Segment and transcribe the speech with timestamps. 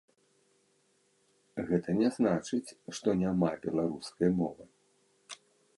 [1.69, 4.63] Гэта не значыць, што няма беларускай мовы.